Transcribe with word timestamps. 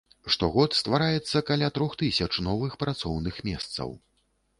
Штогод 0.35 0.71
ствараецца 0.79 1.41
каля 1.49 1.67
трох 1.75 1.91
тысяч 2.03 2.29
новых 2.47 2.79
працоўных 2.85 3.35
месцаў. 3.51 3.93